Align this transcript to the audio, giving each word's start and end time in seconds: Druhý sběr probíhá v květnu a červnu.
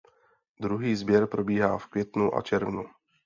Druhý 0.59 0.95
sběr 0.95 1.27
probíhá 1.27 1.77
v 1.77 1.87
květnu 1.87 2.35
a 2.35 2.41
červnu. 2.41 2.85